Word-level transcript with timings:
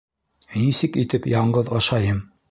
Нисек 0.61 0.97
итеп 1.01 1.27
яңғыҙ 1.33 1.69
ашайым! 1.81 2.19